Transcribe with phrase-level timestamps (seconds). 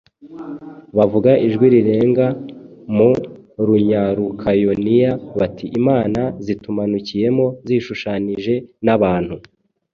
[0.97, 2.25] bavuga ijwi rirenga
[2.95, 3.11] mu
[3.67, 8.53] Runyalukayoniya, bati “Imana zitumanukiyemo zishushanije
[8.85, 9.35] n’abantu.”